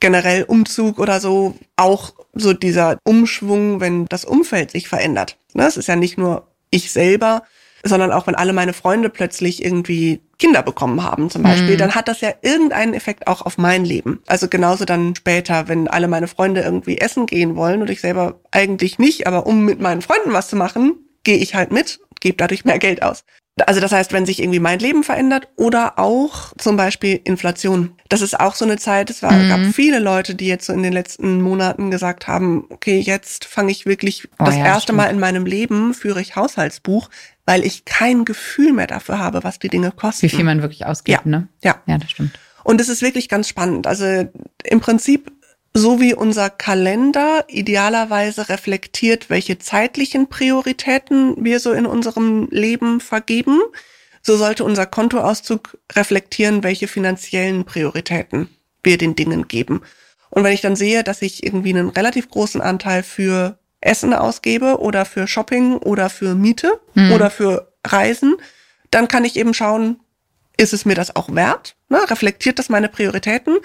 [0.00, 5.36] generell Umzug oder so, auch so dieser Umschwung, wenn das Umfeld sich verändert.
[5.54, 7.42] Ne, es ist ja nicht nur ich selber,
[7.82, 11.78] sondern auch wenn alle meine Freunde plötzlich irgendwie Kinder bekommen haben zum Beispiel, mhm.
[11.78, 14.20] dann hat das ja irgendeinen Effekt auch auf mein Leben.
[14.26, 18.40] Also genauso dann später, wenn alle meine Freunde irgendwie essen gehen wollen und ich selber
[18.50, 22.36] eigentlich nicht, aber um mit meinen Freunden was zu machen, gehe ich halt mit, gebe
[22.36, 23.24] dadurch mehr Geld aus.
[23.66, 27.92] Also das heißt, wenn sich irgendwie mein Leben verändert oder auch zum Beispiel Inflation.
[28.08, 29.48] Das ist auch so eine Zeit, es war, mhm.
[29.48, 33.70] gab viele Leute, die jetzt so in den letzten Monaten gesagt haben, okay, jetzt fange
[33.70, 34.98] ich wirklich oh, das ja, erste stimmt.
[34.98, 37.10] Mal in meinem Leben führe ich Haushaltsbuch,
[37.46, 40.22] weil ich kein Gefühl mehr dafür habe, was die Dinge kosten.
[40.22, 41.30] Wie viel man wirklich ausgibt, ja.
[41.30, 41.48] ne?
[41.62, 41.82] Ja.
[41.86, 42.38] Ja, das stimmt.
[42.64, 43.86] Und es ist wirklich ganz spannend.
[43.86, 44.28] Also
[44.64, 45.32] im Prinzip
[45.74, 53.60] so wie unser Kalender idealerweise reflektiert, welche zeitlichen Prioritäten wir so in unserem Leben vergeben,
[54.22, 58.48] so sollte unser Kontoauszug reflektieren, welche finanziellen Prioritäten
[58.82, 59.82] wir den Dingen geben.
[60.30, 64.80] Und wenn ich dann sehe, dass ich irgendwie einen relativ großen Anteil für Essen ausgebe
[64.80, 67.12] oder für Shopping oder für Miete hm.
[67.12, 68.36] oder für Reisen,
[68.90, 70.00] dann kann ich eben schauen,
[70.56, 71.76] ist es mir das auch wert?
[71.88, 71.98] Ne?
[72.10, 73.58] Reflektiert das meine Prioritäten?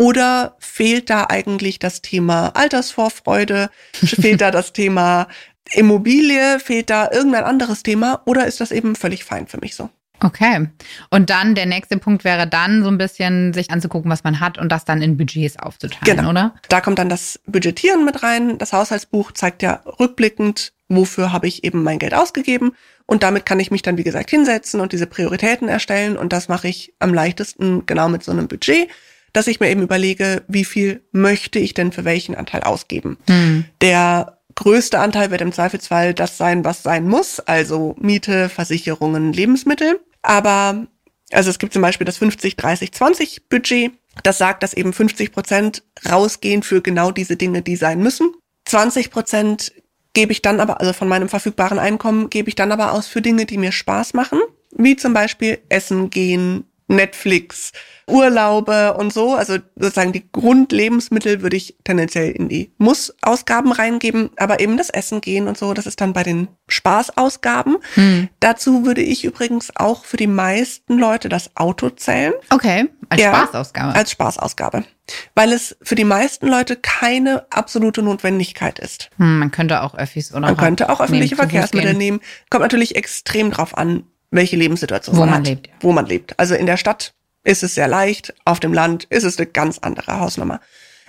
[0.00, 3.68] Oder fehlt da eigentlich das Thema Altersvorfreude?
[3.92, 5.28] fehlt da das Thema
[5.74, 6.58] Immobilie?
[6.58, 8.22] Fehlt da irgendein anderes Thema?
[8.24, 9.90] Oder ist das eben völlig fein für mich so?
[10.22, 10.68] Okay.
[11.10, 14.56] Und dann der nächste Punkt wäre dann so ein bisschen sich anzugucken, was man hat
[14.56, 16.30] und das dann in Budgets aufzuteilen, Genau.
[16.30, 16.54] oder?
[16.70, 18.56] Da kommt dann das Budgetieren mit rein.
[18.56, 22.72] Das Haushaltsbuch zeigt ja rückblickend, wofür habe ich eben mein Geld ausgegeben.
[23.04, 26.16] Und damit kann ich mich dann, wie gesagt, hinsetzen und diese Prioritäten erstellen.
[26.16, 28.88] Und das mache ich am leichtesten genau mit so einem Budget,
[29.32, 33.18] dass ich mir eben überlege, wie viel möchte ich denn für welchen Anteil ausgeben.
[33.28, 33.64] Hm.
[33.80, 40.00] Der größte Anteil wird im Zweifelsfall das sein, was sein muss, also Miete, Versicherungen, Lebensmittel.
[40.22, 40.86] Aber
[41.32, 43.92] also es gibt zum Beispiel das 50, 30, 20 Budget.
[44.22, 48.32] Das sagt, dass eben 50 Prozent rausgehen für genau diese Dinge, die sein müssen.
[48.64, 49.72] 20 Prozent
[50.12, 53.22] gebe ich dann aber, also von meinem verfügbaren Einkommen, gebe ich dann aber aus für
[53.22, 54.40] Dinge, die mir Spaß machen,
[54.76, 57.72] wie zum Beispiel Essen gehen, Netflix,
[58.06, 59.34] Urlaube und so.
[59.34, 65.20] Also sozusagen die Grundlebensmittel würde ich tendenziell in die Muss-Ausgaben reingeben, aber eben das Essen
[65.20, 67.76] gehen und so, das ist dann bei den Spaßausgaben.
[67.94, 68.28] Hm.
[68.40, 73.30] Dazu würde ich übrigens auch für die meisten Leute das Auto zählen Okay, als Ja.
[73.46, 73.94] Spaßausgabe.
[73.94, 74.84] als Spaßausgabe,
[75.34, 79.10] weil es für die meisten Leute keine absolute Notwendigkeit ist.
[79.16, 82.20] hm, man könnte auch Öffis oder Man könnte auch öffentliche nehmen, Verkehrsmittel nehmen.
[82.50, 85.72] Kommt natürlich extrem drauf an, welche Lebenssituation Wo man, man hat, lebt, ja.
[85.80, 86.38] wo man lebt.
[86.38, 87.14] Also in der Stadt
[87.44, 90.60] ist es sehr leicht, auf dem Land ist es eine ganz andere Hausnummer.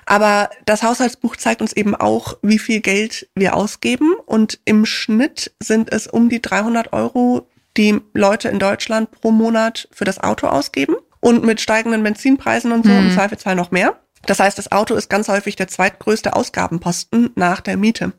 [0.06, 4.14] Aber das Haushaltsbuch zeigt uns eben auch, wie viel Geld wir ausgeben.
[4.26, 9.88] Und im Schnitt sind es um die 300 Euro, die Leute in Deutschland pro Monat
[9.92, 10.96] für das Auto ausgeben.
[11.20, 13.08] Und mit steigenden Benzinpreisen und so Hm.
[13.08, 13.96] im Zweifelsfall noch mehr.
[14.26, 18.14] Das heißt, das Auto ist ganz häufig der zweitgrößte Ausgabenposten nach der Miete.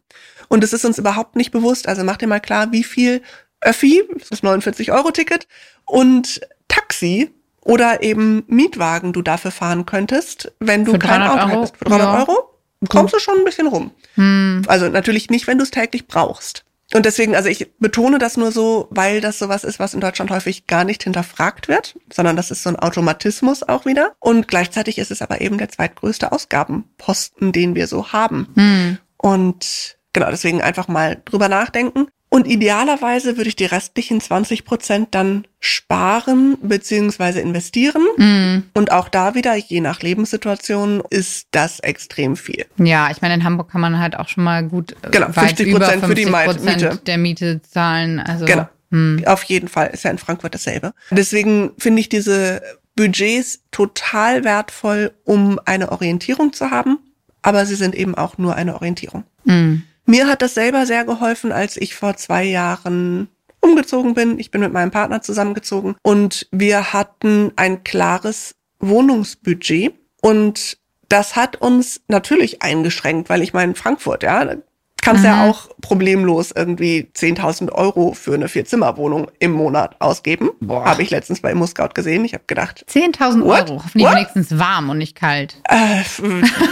[0.49, 1.89] Und es ist uns überhaupt nicht bewusst.
[1.89, 3.23] Also mach dir mal klar, wie viel
[3.63, 5.47] Öffi, das 49-Euro-Ticket,
[5.85, 11.61] und Taxi oder eben Mietwagen du dafür fahren könntest, wenn du kein 300 Auto Euro?
[11.61, 11.77] hättest.
[11.77, 12.19] Für 300 Ja.
[12.21, 13.93] Euro kommst du schon ein bisschen rum.
[14.17, 14.63] Hm.
[14.67, 16.65] Also natürlich nicht, wenn du es täglich brauchst.
[16.95, 20.31] Und deswegen, also ich betone das nur so, weil das sowas ist, was in Deutschland
[20.31, 24.13] häufig gar nicht hinterfragt wird, sondern das ist so ein Automatismus auch wieder.
[24.19, 28.49] Und gleichzeitig ist es aber eben der zweitgrößte Ausgabenposten, den wir so haben.
[28.57, 28.99] Hm.
[29.17, 32.09] Und genau, deswegen einfach mal drüber nachdenken.
[32.33, 38.03] Und idealerweise würde ich die restlichen 20 Prozent dann sparen beziehungsweise investieren.
[38.17, 38.63] Hm.
[38.73, 42.65] Und auch da wieder, je nach Lebenssituation, ist das extrem viel.
[42.79, 45.61] Ja, ich meine, in Hamburg kann man halt auch schon mal gut äh, Genau, weit
[45.61, 47.01] 50% über für die 50% Miete.
[47.05, 48.19] der Miete zahlen.
[48.19, 48.67] Also, Genau.
[48.91, 49.23] Hm.
[49.27, 50.95] Auf jeden Fall ist ja in Frankfurt dasselbe.
[51.11, 52.63] Deswegen finde ich diese
[52.97, 56.99] Budgets total wertvoll, um eine Orientierung zu haben.
[57.43, 59.25] Aber sie sind eben auch nur eine Orientierung.
[59.45, 59.83] Hm.
[60.05, 63.29] Mir hat das selber sehr geholfen, als ich vor zwei Jahren
[63.61, 64.39] umgezogen bin.
[64.39, 71.57] Ich bin mit meinem Partner zusammengezogen und wir hatten ein klares Wohnungsbudget und das hat
[71.57, 74.57] uns natürlich eingeschränkt, weil ich meine, Frankfurt, ja,
[75.03, 75.27] kannst Mhm.
[75.29, 80.51] ja auch problemlos irgendwie 10.000 Euro für eine Vierzimmerwohnung im Monat ausgeben.
[80.61, 80.87] Boah.
[80.87, 82.25] Habe ich letztens bei ImmoScout gesehen.
[82.25, 83.69] Ich habe gedacht, 10.000 What?
[83.71, 83.83] Euro.
[83.85, 84.15] Hoffentlich What?
[84.17, 85.57] wenigstens warm und nicht kalt.
[85.69, 86.03] äh,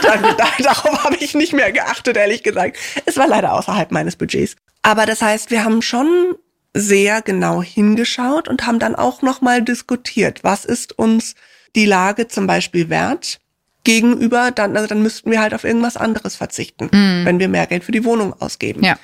[0.02, 2.78] da, da, darauf habe ich nicht mehr geachtet, ehrlich gesagt.
[3.04, 4.56] Es war leider außerhalb meines Budgets.
[4.82, 6.34] Aber das heißt, wir haben schon
[6.72, 11.34] sehr genau hingeschaut und haben dann auch nochmal diskutiert, was ist uns
[11.76, 13.40] die Lage zum Beispiel wert
[13.84, 17.84] gegenüber, dann, also dann müssten wir halt auf irgendwas anderes verzichten, wenn wir mehr Geld
[17.84, 18.84] für die Wohnung ausgeben.
[18.84, 18.98] Ja.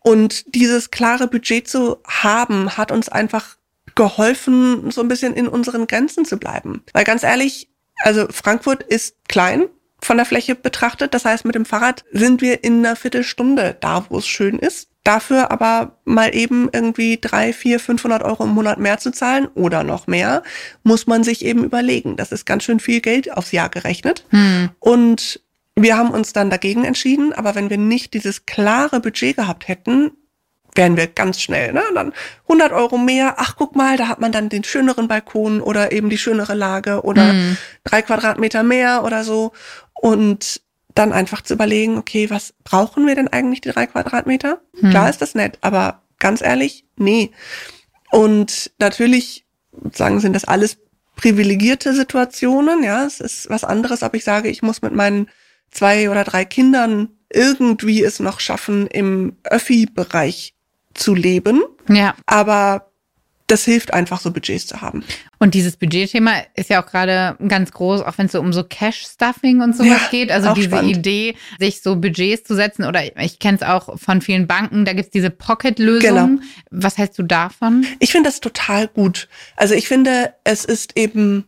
[0.00, 3.56] Und dieses klare Budget zu haben, hat uns einfach
[3.94, 6.82] geholfen, so ein bisschen in unseren Grenzen zu bleiben.
[6.92, 7.68] Weil ganz ehrlich,
[7.98, 9.66] also Frankfurt ist klein
[10.00, 11.14] von der Fläche betrachtet.
[11.14, 14.88] Das heißt, mit dem Fahrrad sind wir in einer Viertelstunde da, wo es schön ist.
[15.04, 19.82] Dafür aber mal eben irgendwie drei, vier, 500 Euro im Monat mehr zu zahlen oder
[19.82, 20.42] noch mehr,
[20.84, 22.16] muss man sich eben überlegen.
[22.16, 24.24] Das ist ganz schön viel Geld aufs Jahr gerechnet.
[24.30, 24.70] Hm.
[24.78, 25.40] Und
[25.74, 30.12] wir haben uns dann dagegen entschieden, aber wenn wir nicht dieses klare Budget gehabt hätten,
[30.74, 31.82] wären wir ganz schnell, ne?
[31.94, 32.12] Dann
[32.44, 33.34] 100 Euro mehr.
[33.38, 37.02] Ach, guck mal, da hat man dann den schöneren Balkon oder eben die schönere Lage
[37.02, 37.56] oder Mhm.
[37.84, 39.52] drei Quadratmeter mehr oder so.
[39.94, 40.62] Und
[40.94, 44.60] dann einfach zu überlegen, okay, was brauchen wir denn eigentlich die drei Quadratmeter?
[44.78, 44.90] Hm.
[44.90, 47.32] Klar ist das nett, aber ganz ehrlich, nee.
[48.10, 49.46] Und natürlich
[49.92, 50.78] sagen, sind das alles
[51.16, 52.82] privilegierte Situationen.
[52.82, 55.28] Ja, es ist was anderes, ob ich sage, ich muss mit meinen
[55.70, 60.54] zwei oder drei Kindern irgendwie es noch schaffen, im Öffi-Bereich
[60.94, 61.62] zu leben.
[61.88, 62.14] Ja.
[62.26, 62.91] Aber
[63.52, 65.04] das hilft einfach, so Budgets zu haben.
[65.38, 68.64] Und dieses Budgetthema ist ja auch gerade ganz groß, auch wenn es so um so
[68.64, 70.32] Cash-Stuffing und sowas Ja, geht.
[70.32, 70.96] Also diese spannend.
[70.96, 74.94] Idee, sich so Budgets zu setzen oder ich kenne es auch von vielen Banken, da
[74.94, 76.00] gibt's diese Pocket-Lösung.
[76.00, 76.42] Genau.
[76.70, 77.86] Was hältst du davon?
[77.98, 79.28] Ich finde das total gut.
[79.56, 81.44] Also ich finde, es ist eben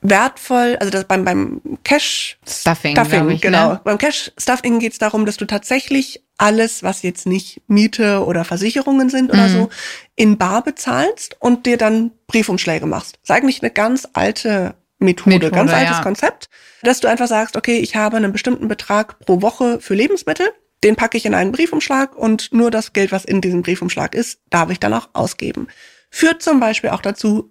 [0.00, 3.72] wertvoll, also das beim, beim Cash Stuffing, Stuffing ich, genau.
[3.72, 3.80] Ne?
[3.84, 8.44] Beim Cash Stuffing geht es darum, dass du tatsächlich alles, was jetzt nicht Miete oder
[8.44, 9.52] Versicherungen sind oder Mhm.
[9.52, 9.68] so,
[10.14, 13.18] in Bar bezahlst und dir dann Briefumschläge machst.
[13.22, 16.02] Das ist eigentlich eine ganz alte Methode, Methode, ganz altes ja.
[16.02, 16.48] Konzept,
[16.82, 20.48] dass du einfach sagst, okay, ich habe einen bestimmten Betrag pro Woche für Lebensmittel,
[20.84, 24.40] den packe ich in einen Briefumschlag und nur das Geld, was in diesem Briefumschlag ist,
[24.50, 25.66] darf ich dann auch ausgeben.
[26.10, 27.50] Führt zum Beispiel auch dazu,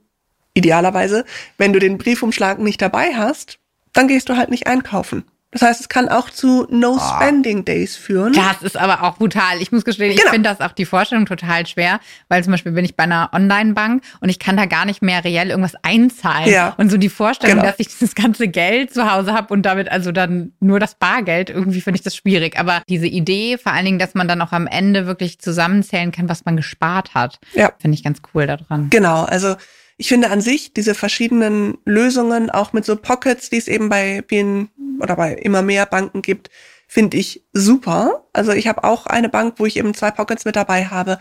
[0.57, 1.23] idealerweise,
[1.57, 3.59] wenn du den Briefumschlag nicht dabei hast,
[3.93, 5.23] dann gehst du halt nicht einkaufen.
[5.51, 8.33] Das heißt, es kann auch zu No-Spending-Days führen.
[8.33, 9.61] Das ist aber auch brutal.
[9.61, 10.31] Ich muss gestehen, ich Genau.
[10.31, 14.03] finde das auch die Vorstellung total schwer, weil zum Beispiel bin ich bei einer Online-Bank
[14.19, 16.49] und ich kann da gar nicht mehr reell irgendwas einzahlen.
[16.51, 16.73] Ja.
[16.77, 17.67] Und so die Vorstellung, Genau.
[17.69, 21.49] dass ich dieses ganze Geld zu Hause habe und damit also dann nur das Bargeld,
[21.49, 22.59] irgendwie finde ich das schwierig.
[22.59, 26.27] Aber diese Idee, vor allen Dingen, dass man dann auch am Ende wirklich zusammenzählen kann,
[26.27, 27.71] was man gespart hat, Ja.
[27.79, 28.89] finde ich ganz cool daran.
[28.89, 29.55] Genau, also
[29.97, 34.23] ich finde an sich diese verschiedenen Lösungen, auch mit so Pockets, die es eben bei
[34.27, 36.49] vielen oder bei immer mehr Banken gibt,
[36.87, 38.25] finde ich super.
[38.31, 41.19] Also ich habe auch eine Bank, wo ich eben zwei Pockets mit dabei habe.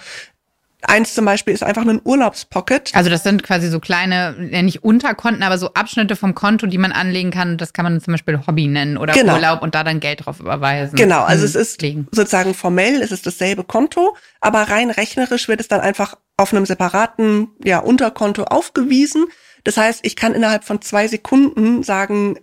[0.89, 2.95] Eins zum Beispiel ist einfach ein Urlaubspocket.
[2.95, 6.93] Also das sind quasi so kleine, nicht Unterkonten, aber so Abschnitte vom Konto, die man
[6.93, 7.59] anlegen kann.
[7.59, 9.35] Das kann man zum Beispiel Hobby nennen oder Genau.
[9.35, 10.95] Urlaub und da dann Geld drauf überweisen.
[10.97, 12.09] Genau, also Hm, es ist Legen.
[12.13, 16.67] sozusagen formell, es ist dasselbe Konto, aber rein rechnerisch wird es dann einfach auf einem
[16.67, 19.27] separaten ja, Unterkonto aufgewiesen.
[19.65, 22.39] Das heißt, ich kann innerhalb von zwei Sekunden sagen,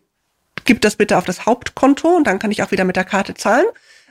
[0.66, 3.34] gib das bitte auf das Hauptkonto und dann kann ich auch wieder mit der Karte
[3.36, 3.66] zahlen.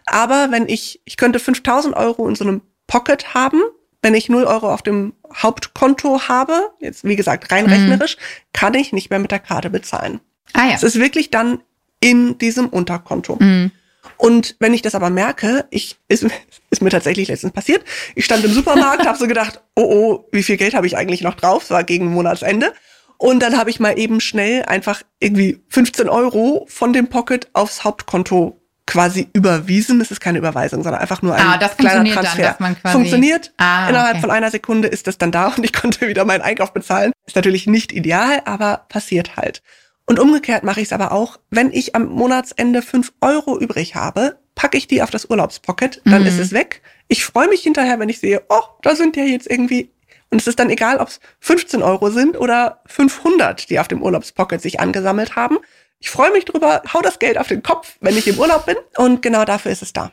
[0.07, 3.61] Aber wenn ich, ich könnte 5000 Euro in so einem Pocket haben,
[4.03, 7.73] wenn ich 0 Euro auf dem Hauptkonto habe, jetzt wie gesagt rein Mhm.
[7.73, 8.17] rechnerisch,
[8.53, 10.21] kann ich nicht mehr mit der Karte bezahlen.
[10.53, 10.75] Ah ja.
[10.75, 11.63] Es ist wirklich dann
[12.01, 13.37] in diesem Unterkonto.
[13.41, 13.71] Mhm.
[14.17, 16.27] Und wenn ich das aber merke, ich ist,
[16.71, 17.85] ist mir tatsächlich letztens passiert.
[18.15, 21.23] Ich stand im Supermarkt, habe so gedacht, oh oh, wie viel Geld habe ich eigentlich
[21.23, 21.65] noch drauf?
[21.65, 22.73] Es war gegen Monatsende.
[23.19, 27.85] Und dann habe ich mal eben schnell einfach irgendwie 15 Euro von dem Pocket aufs
[27.85, 29.99] Hauptkonto quasi überwiesen.
[29.99, 32.43] Das ist keine Überweisung, sondern einfach nur ein Ah, das kleiner funktioniert dann, Transfer.
[32.51, 33.53] dass man quasi- funktioniert.
[33.59, 34.21] Ah, Innerhalb okay.
[34.21, 37.13] von einer Sekunde ist das dann da und ich konnte wieder meinen Einkauf bezahlen.
[37.27, 39.63] Ist natürlich nicht ideal, aber passiert halt.
[40.05, 44.39] Und umgekehrt mache ich es aber auch, wenn ich am Monatsende fünf Euro übrig habe,
[44.55, 46.27] packe ich die auf das Urlaubspocket, dann Mhm.
[46.29, 46.83] ist es weg.
[47.09, 49.91] Ich freue mich hinterher, wenn ich sehe, oh, da sind ja jetzt irgendwie,
[50.31, 54.03] und es ist dann egal, ob es 15 Euro sind oder 500, die auf dem
[54.03, 55.59] Urlaubspocket sich angesammelt haben.
[56.03, 58.75] Ich freue mich drüber, hau das Geld auf den Kopf, wenn ich im Urlaub bin
[58.97, 60.11] und genau dafür ist es da.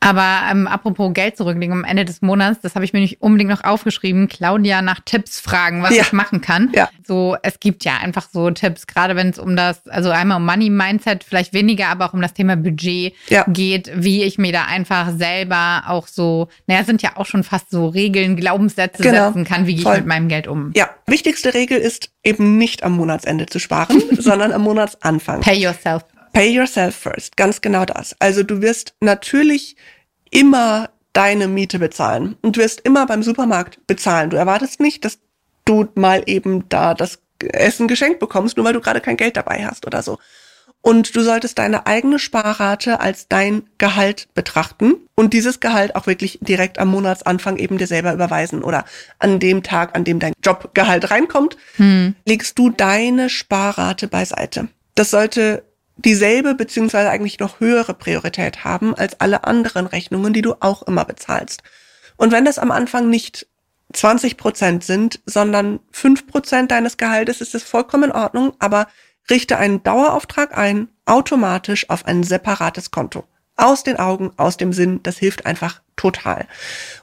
[0.00, 3.50] Aber ähm, apropos Geld zurücklegen am Ende des Monats, das habe ich mir nicht unbedingt
[3.50, 4.28] noch aufgeschrieben.
[4.28, 6.02] Claudia nach Tipps fragen, was Ja.
[6.02, 6.70] ich machen kann.
[6.74, 6.88] Ja.
[7.06, 10.46] So, es gibt ja einfach so Tipps, gerade wenn es um das, also einmal um
[10.46, 13.44] Money Mindset, vielleicht weniger, aber auch um das Thema Budget Ja.
[13.48, 17.70] geht, wie ich mir da einfach selber auch so, naja, sind ja auch schon fast
[17.70, 19.26] so Regeln, Glaubenssätze Genau.
[19.28, 20.72] setzen kann, wie gehe ich mit meinem Geld um.
[20.74, 25.40] Ja, wichtigste Regel ist eben nicht am Monatsende zu sparen, sondern am Monatsanfang.
[25.40, 26.04] Pay yourself.
[26.32, 28.14] Pay yourself first, ganz genau das.
[28.18, 29.76] Also du wirst natürlich
[30.30, 34.30] immer deine Miete bezahlen und du wirst immer beim Supermarkt bezahlen.
[34.30, 35.18] Du erwartest nicht, dass
[35.64, 39.66] du mal eben da das Essen geschenkt bekommst, nur weil du gerade kein Geld dabei
[39.66, 40.18] hast oder so.
[40.82, 46.38] Und du solltest deine eigene Sparrate als dein Gehalt betrachten und dieses Gehalt auch wirklich
[46.40, 48.84] direkt am Monatsanfang eben dir selber überweisen oder
[49.18, 52.14] an dem Tag, an dem dein Jobgehalt reinkommt, Hm.
[52.24, 54.68] legst du deine Sparrate beiseite.
[54.94, 55.64] Das sollte
[56.04, 61.04] dieselbe beziehungsweise eigentlich noch höhere Priorität haben als alle anderen Rechnungen, die du auch immer
[61.04, 61.62] bezahlst.
[62.16, 63.46] Und wenn das am Anfang nicht
[63.92, 68.86] 20 Prozent sind, sondern 5 Prozent deines Gehaltes, ist es vollkommen in Ordnung, aber
[69.28, 73.24] richte einen Dauerauftrag ein, automatisch auf ein separates Konto.
[73.56, 76.46] Aus den Augen, aus dem Sinn, das hilft einfach total.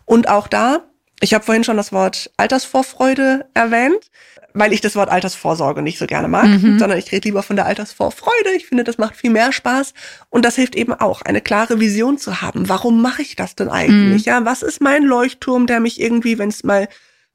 [0.06, 0.82] Und auch da,
[1.20, 4.10] ich habe vorhin schon das Wort Altersvorfreude erwähnt,
[4.54, 6.80] weil ich das Wort Altersvorsorge nicht so gerne mag, Mhm.
[6.80, 8.52] sondern ich rede lieber von der Altersvorfreude.
[8.56, 9.94] Ich finde, das macht viel mehr Spaß
[10.30, 12.68] und das hilft eben auch, eine klare Vision zu haben.
[12.70, 14.26] Warum mache ich das denn eigentlich?
[14.26, 16.88] Ja, was ist mein Leuchtturm, der mich irgendwie, wenn es mal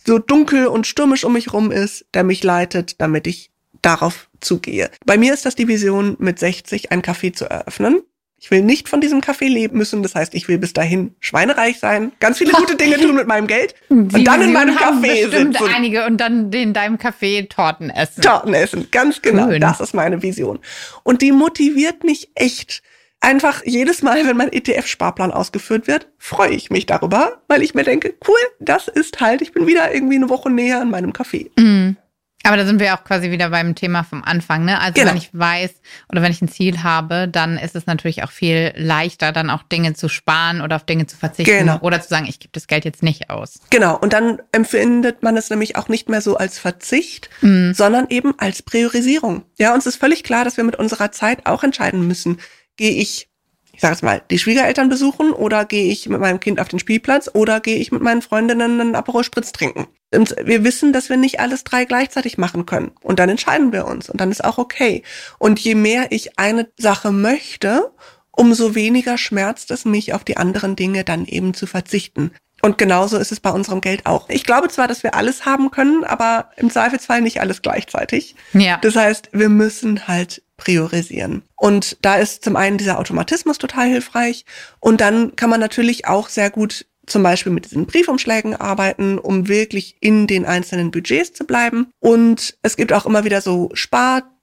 [0.05, 3.51] so dunkel und stürmisch um mich rum ist, der mich leitet, damit ich
[3.83, 4.91] darauf zugehe.
[5.07, 8.01] Bei mir ist das die Vision, mit 60 ein Café zu eröffnen.
[8.43, 10.03] Ich will nicht von diesem Café leben müssen.
[10.03, 13.47] Das heißt, ich will bis dahin schweinereich sein, ganz viele gute Dinge tun mit meinem
[13.47, 15.73] Geld und Die dann in meinem bestimmt sitzen.
[15.73, 18.21] einige und dann in deinem Café Torten essen.
[18.21, 18.89] Torten essen.
[18.91, 19.49] Ganz genau.
[19.49, 19.61] Schön.
[19.61, 20.59] Das ist meine Vision.
[21.05, 22.83] Und die motiviert mich echt.
[23.21, 27.85] Einfach jedes Mal, wenn mein ETF-Sparplan ausgeführt wird, freue ich mich darüber, weil ich mir
[27.85, 31.51] denke, cool, das ist halt, ich bin wieder irgendwie eine Woche näher an meinem Café.
[31.57, 31.97] Mm.
[32.45, 34.81] Aber da sind wir auch quasi wieder beim Thema vom Anfang, ne?
[34.81, 35.11] Also Genau.
[35.11, 35.71] wenn ich weiß
[36.11, 39.63] oder wenn ich ein Ziel habe, dann ist es natürlich auch viel leichter, dann auch
[39.63, 41.79] Dinge zu sparen oder auf Dinge zu verzichten Genau.
[41.81, 43.61] oder zu sagen, ich gebe das Geld jetzt nicht aus.
[43.71, 47.75] Genau, und dann empfindet man es nämlich auch nicht mehr so als Verzicht, Mhm.
[47.75, 49.45] sondern eben als Priorisierung.
[49.59, 52.39] Ja, uns ist völlig klar, dass wir mit unserer Zeit auch entscheiden müssen.
[52.77, 53.29] Gehe ich,
[53.73, 56.79] ich sage es mal, die Schwiegereltern besuchen oder gehe ich mit meinem Kind auf den
[56.79, 59.87] Spielplatz oder gehe ich mit meinen Freundinnen einen Aperol Spritz trinken?
[60.15, 62.93] Und wir wissen, dass wir nicht alles drei gleichzeitig machen können.
[63.03, 65.03] Und dann entscheiden wir uns und dann ist auch okay.
[65.39, 67.91] Und je mehr ich eine Sache möchte,
[68.31, 72.33] umso weniger schmerzt es mich, auf die anderen Dinge dann eben zu verzichten.
[72.61, 74.29] Und genauso ist es bei unserem Geld auch.
[74.29, 78.37] Ich glaube zwar, dass wir alles haben können, aber im Zweifelsfall nicht alles gleichzeitig.
[78.53, 78.79] Ja.
[78.79, 81.43] Das heißt, wir müssen halt priorisieren.
[81.57, 84.45] Und da ist zum einen dieser Automatismus total hilfreich.
[84.79, 89.49] Und dann kann man natürlich auch sehr gut zum Beispiel mit diesen Briefumschlägen arbeiten, um
[89.49, 91.89] wirklich in den einzelnen Budgets zu bleiben.
[91.99, 93.71] Und es gibt auch immer wieder so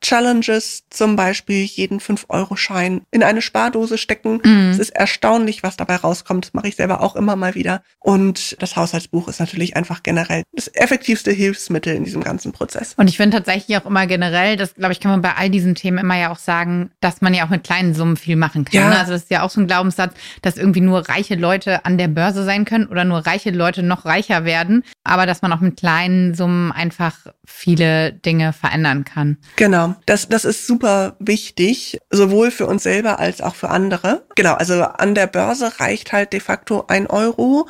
[0.02, 4.42] Spar-Challenges, zum Beispiel jeden 5-Euro-Schein in eine Spardose stecken.
[4.44, 4.70] Mhm.
[4.72, 6.46] Es ist erstaunlich, was dabei rauskommt.
[6.46, 7.84] Das mache ich selber auch immer mal wieder.
[8.00, 12.94] Und das Haushaltsbuch ist natürlich einfach generell das effektivste Hilfsmittel in diesem ganzen Prozess.
[12.98, 15.76] Und ich finde tatsächlich auch immer generell, das glaube ich, kann man bei all diesen
[15.76, 18.76] Themen immer ja auch sagen, dass man ja auch mit kleinen Summen viel machen kann.
[18.76, 18.90] Ja.
[18.90, 19.00] ne?
[19.00, 22.08] Also das ist ja auch so ein Glaubenssatz, dass irgendwie nur reiche Leute an der
[22.08, 25.78] Börse sein können oder nur reiche Leute noch reicher werden, aber dass man auch mit
[25.78, 27.18] kleinen Summen einfach
[27.50, 29.38] viele Dinge verändern kann.
[29.56, 34.26] Genau, das, das ist super wichtig, sowohl für uns selber als auch für andere.
[34.36, 37.68] Genau, also an der Börse reicht halt de facto ein Euro,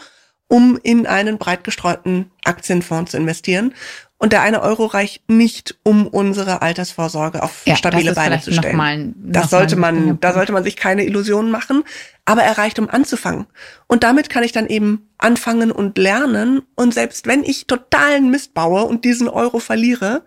[0.48, 3.74] um in einen breit gestreuten Aktienfonds zu investieren.
[4.22, 8.78] Und der eine Euro reicht nicht, um unsere Altersvorsorge auf Ja, stabile Beine zu stellen.
[8.80, 11.84] ein- das sollte man, da sollte man sich keine Illusionen machen.
[12.26, 13.48] Aber er reicht, um anzufangen.
[13.88, 16.62] Und damit kann ich dann eben anfangen und lernen.
[16.76, 20.24] Und selbst wenn ich totalen Mist baue und diesen Euro verliere,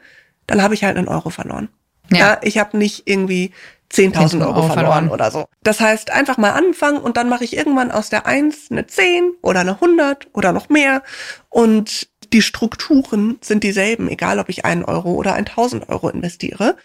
[0.46, 1.68] dann habe ich halt einen Euro verloren.
[2.10, 2.18] Ja.
[2.18, 3.52] Ja, ich habe nicht irgendwie
[3.90, 5.08] 10.000 Euro, Euro verloren, verloren.
[5.10, 5.44] oder so.
[5.62, 9.32] Das heißt, einfach mal anfangen und dann mache ich irgendwann aus der 1 eine 10
[9.42, 11.02] oder eine 100 oder noch mehr.
[11.50, 16.76] Und die Strukturen sind dieselben, egal ob ich einen Euro oder 1000 Euro investiere.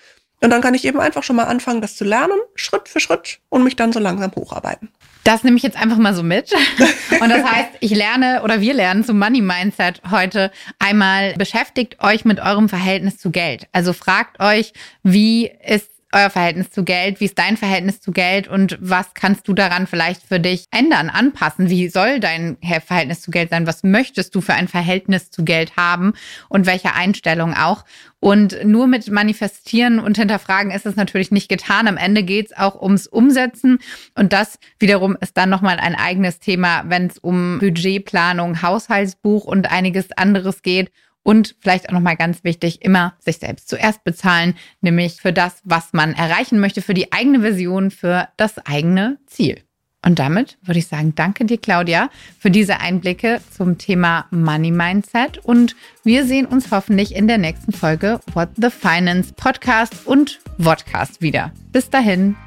[0.42, 3.40] Und dann kann ich eben einfach schon mal anfangen, das zu lernen, Schritt für Schritt
[3.50, 4.90] und mich dann so langsam hocharbeiten.
[5.24, 6.54] Das nehme ich jetzt einfach mal so mit.
[7.20, 12.24] Und das heißt, ich lerne oder wir lernen zum Money Mindset heute einmal, beschäftigt euch
[12.24, 13.68] mit eurem Verhältnis zu Geld.
[13.74, 14.72] Also fragt euch,
[15.04, 17.20] wie ist euer Verhältnis zu Geld?
[17.20, 18.48] Wie ist dein Verhältnis zu Geld?
[18.48, 21.70] Und was kannst du daran vielleicht für dich ändern, anpassen?
[21.70, 23.68] Wie soll dein Verhältnis zu Geld sein?
[23.68, 26.14] Was möchtest du für ein Verhältnis zu Geld haben?
[26.50, 27.84] Und welche Einstellung auch?
[28.20, 31.88] Und nur mit Manifestieren und Hinterfragen ist es natürlich nicht getan.
[31.88, 33.80] Am Ende geht es auch ums Umsetzen.
[34.16, 39.70] Und das wiederum ist dann nochmal ein eigenes Thema, wenn es um Budgetplanung, Haushaltsbuch und
[39.70, 40.92] einiges anderes geht.
[41.24, 45.92] Und vielleicht auch nochmal ganz wichtig, immer sich selbst zuerst bezahlen, nämlich für das, was
[45.92, 49.62] man erreichen möchte, für die eigene Version, für das eigene Ziel.
[50.06, 55.40] Und damit würde ich sagen, danke dir, Claudia, für diese Einblicke zum Thema Money Mindset.
[55.40, 61.22] Und wir sehen uns hoffentlich in der nächsten Folge What the Finance Podcast und Vodcast
[61.22, 61.52] wieder.
[61.74, 62.38] Bis dahin.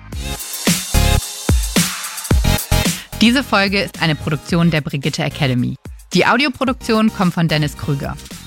[3.20, 5.76] Diese Folge ist eine Produktion der Brigitte Academy.
[6.14, 8.16] Die Audioproduktion kommt von Dennis Krüger.